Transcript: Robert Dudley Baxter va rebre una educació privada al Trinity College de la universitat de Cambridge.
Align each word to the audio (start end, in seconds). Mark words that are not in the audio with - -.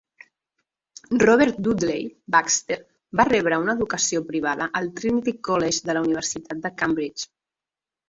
Robert 1.23 1.59
Dudley 1.67 2.07
Baxter 2.37 2.79
va 3.21 3.27
rebre 3.31 3.61
una 3.67 3.77
educació 3.79 4.25
privada 4.33 4.71
al 4.83 4.93
Trinity 4.99 5.39
College 5.53 5.87
de 5.93 6.01
la 6.01 6.07
universitat 6.11 6.69
de 6.69 6.77
Cambridge. 6.83 7.35